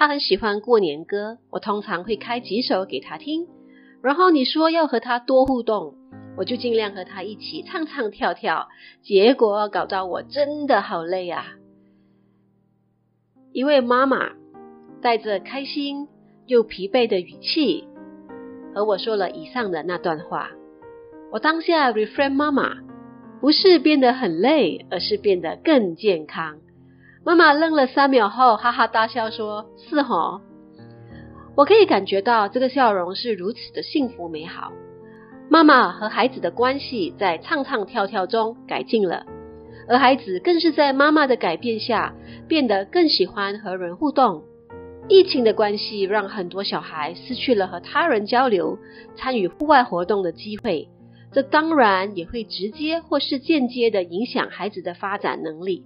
[0.00, 3.46] 他很喜欢过年歌，我通常会开几首给他听。
[4.00, 5.94] 然后你说要和他多互动，
[6.38, 8.68] 我就尽量和他一起唱唱跳跳。
[9.02, 11.48] 结果搞到我真的好累啊！
[13.52, 14.30] 一位妈妈
[15.02, 16.08] 带着开心
[16.46, 17.86] 又疲惫的语气
[18.74, 20.50] 和我说了以上的那段话。
[21.30, 22.78] 我当下 reframe 妈妈，
[23.42, 26.56] 不是变得很累，而是变得更健康。
[27.22, 30.40] 妈妈愣了三秒后，哈哈大笑说：“是齁。”
[31.54, 34.72] 我可以感觉到这个笑容是如此的幸福美好。
[35.50, 39.26] 妈妈和孩子的关系在唱唱跳跳中改进了，
[39.86, 42.14] 而孩子更是在妈妈的改变下
[42.48, 44.42] 变得更喜欢和人互动。
[45.08, 48.78] 疫情的关系让很多小孩失去了和他人交流、
[49.16, 50.88] 参与户外活动的机会。
[51.32, 55.84] 这当然也会直接或是间接的影响孩子的发展能力。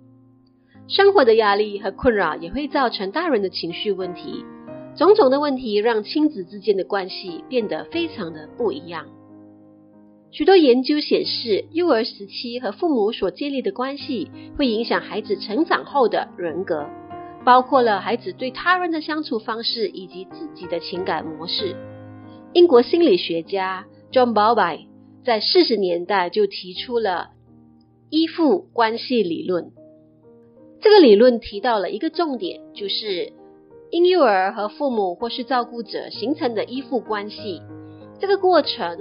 [0.87, 4.45] 生活的压力和困扰也会造成大人的情绪问题。
[4.97, 9.07] 种种的问题让亲子之间的关系变得非常的不一样。
[10.31, 16.87] 许多研究显示，幼儿时期和父母所建立的关系会影响孩子成长后的人格，
[17.45, 21.77] 包括了孩子对他人的相处方式以及自己的情感模式。
[22.53, 24.87] 英国心理学家 John Bowlby
[25.25, 27.31] 在四十年代就提出了
[28.11, 29.73] 依附关系理论。
[30.85, 33.33] 这个理论提到了一个重点，就是
[33.91, 37.63] 婴幼儿和父母或是照顾者形成的依附关系，
[38.21, 38.99] 这个过程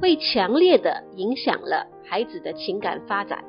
[0.00, 3.44] 会强烈的影响了孩子的情感发展。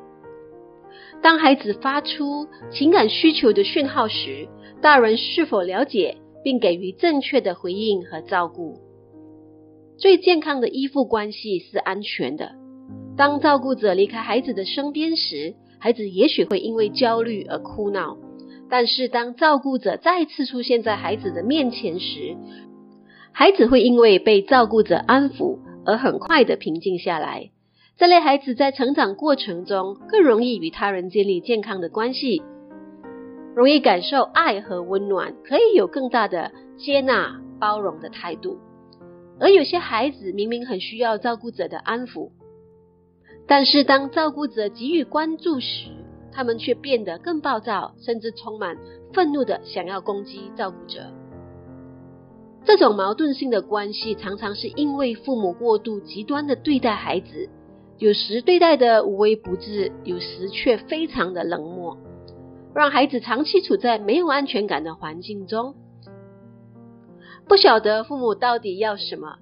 [1.23, 4.47] 当孩子发出情感需求的讯号时，
[4.79, 8.75] 大人是否了解并给予正确的回应和照顾？
[9.97, 12.51] 最健康的依附关系是安全的。
[13.17, 18.17] 当照顾者离开孩子的身边时，孩子也许会因为焦虑而哭闹。
[18.69, 22.35] 但是当照顾者再次出现在孩子的面前时，
[23.31, 27.49] 孩子会因为被照顾者安抚而很快的平静下来。
[27.97, 32.43] 这类孩子在成长过程中更容易与他人建立健康的关系，
[33.55, 38.57] 容易感受爱和温暖，可以有更大的接纳、包容的态度。
[39.39, 42.31] 而有些孩子明明很需要照顾者的安抚，
[43.47, 45.89] 但是当照顾者给予关注时，
[46.33, 48.77] 他们却变得更暴躁，甚至充满
[49.13, 51.01] 愤怒的想要攻击照顾者。
[52.65, 57.49] 这种矛盾性的关系常常是因为父母过度极端的对待孩子，
[57.97, 61.97] 有时对待的无微不至，有时却非常的冷漠，
[62.75, 65.73] 让孩子长期处在没有安全感的环境中。
[67.47, 69.37] 不晓得父母到底要什么，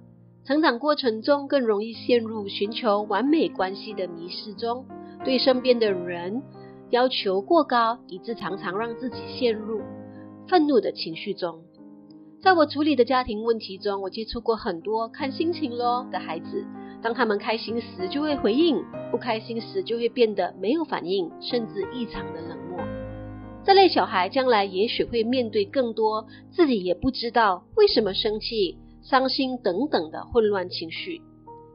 [0.46, 4.86] 成长过程中更容易陷入寻求完美关系的迷失中，
[5.24, 6.40] 对身边的人
[6.90, 9.80] 要求过高，以致常常让自己陷入
[10.46, 11.64] 愤怒的情绪中。
[12.40, 16.64] 在我处理的家庭问题中，我接触过很多看心情咯的孩子，
[17.02, 18.80] 当他们开心时就会回应，
[19.10, 22.78] 不开心时就会变得没有反应，甚至异常的冷漠。
[23.64, 31.22] 这类小孩将来也许会面对更多自己也不知道为什么生气、伤心等等的混乱情绪，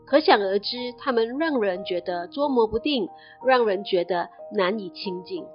[0.05, 3.07] 可想而知，他们让人觉得捉摸不定，
[3.45, 5.45] 让人觉得难以亲近。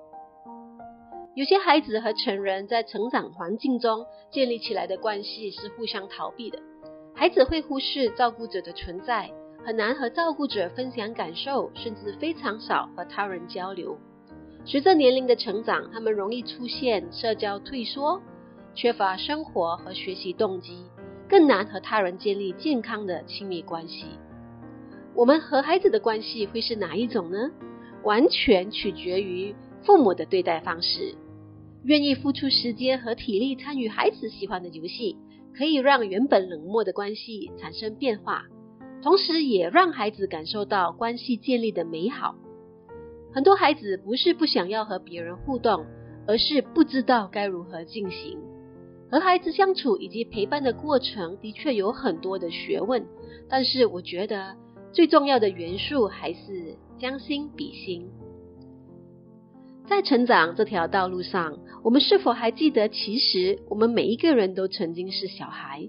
[1.34, 6.58] 有些孩子和成人在成长环境中建立起来的关系是互相逃避的，
[7.14, 9.30] 孩子会忽视照顾者的存在，
[9.62, 13.98] 很难和照顾者分享感受，甚至非常少和他人交流。
[14.64, 18.18] 随着年龄的成长，他们容易出现社交退缩，
[18.74, 20.86] 缺乏生活和学习动机，
[21.28, 24.06] 更难和他人建立健康的亲密关系。
[25.14, 27.50] 我们和孩子的关系会是哪一种呢？
[28.02, 31.14] 完全取决于父母的对待方式。
[31.84, 35.16] 愿意付出时间和体力参与孩子喜欢的游戏，
[35.56, 38.44] 可以让原本冷漠的关系产生变化，
[39.02, 42.34] 同时也让孩子感受到关系建立的美好。
[43.32, 45.86] 很多孩子不是不想要和别人互动，
[46.26, 48.38] 而是不知道该如何进行。
[49.10, 53.04] 和孩子相处以及陪伴的过程的确有很多的学问，
[53.48, 54.56] 但是我觉得
[54.92, 58.08] 最重要的元素还是将心比心。
[59.88, 65.88] 在成长这条道路上，我们是否还记得，其实我们每一个人都曾经是小孩？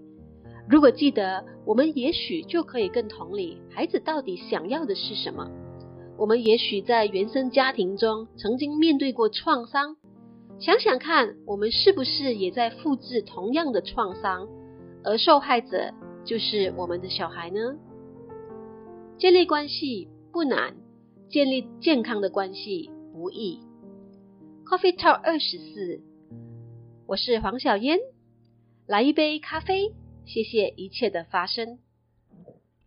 [0.69, 5.50] 如果记得，我们也许就可以更同理孩子到底想要的是什么。
[6.18, 9.96] 我们也许在原生家庭中曾经面对过创伤，
[10.59, 14.48] 想想看，我们是不是也在复制同样的创伤，
[15.04, 15.94] 而受害者
[16.25, 17.77] 就是我们的小孩呢？
[19.19, 20.75] 建立关系不难，
[21.30, 23.59] 建立健康的关系不易。
[24.65, 26.01] Coffee Talk 二十四，
[27.06, 28.00] 我是黄小嫣，
[28.88, 29.94] 来一杯咖啡，
[30.25, 31.77] 谢谢一切的发生。